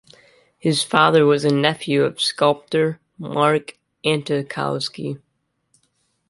[0.57, 5.21] His father was a nephew of sculptor Mark Antokolsky.